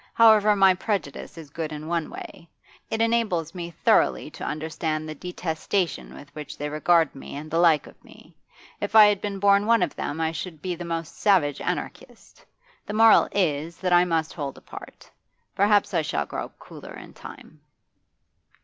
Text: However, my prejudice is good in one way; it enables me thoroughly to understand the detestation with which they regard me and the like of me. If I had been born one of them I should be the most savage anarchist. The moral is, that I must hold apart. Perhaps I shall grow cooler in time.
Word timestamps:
However, 0.15 0.55
my 0.55 0.73
prejudice 0.73 1.37
is 1.37 1.51
good 1.51 1.71
in 1.71 1.85
one 1.85 2.09
way; 2.09 2.49
it 2.89 3.01
enables 3.03 3.53
me 3.53 3.69
thoroughly 3.69 4.31
to 4.31 4.43
understand 4.43 5.07
the 5.07 5.13
detestation 5.13 6.15
with 6.15 6.33
which 6.33 6.57
they 6.57 6.69
regard 6.69 7.13
me 7.13 7.35
and 7.35 7.51
the 7.51 7.59
like 7.59 7.85
of 7.85 8.03
me. 8.03 8.35
If 8.79 8.95
I 8.95 9.05
had 9.05 9.21
been 9.21 9.37
born 9.37 9.67
one 9.67 9.83
of 9.83 9.95
them 9.95 10.19
I 10.19 10.31
should 10.31 10.59
be 10.59 10.73
the 10.73 10.83
most 10.85 11.19
savage 11.19 11.61
anarchist. 11.61 12.43
The 12.87 12.93
moral 12.95 13.27
is, 13.31 13.77
that 13.77 13.93
I 13.93 14.03
must 14.03 14.33
hold 14.33 14.57
apart. 14.57 15.07
Perhaps 15.53 15.93
I 15.93 16.01
shall 16.01 16.25
grow 16.25 16.49
cooler 16.57 16.95
in 16.97 17.13
time. 17.13 17.61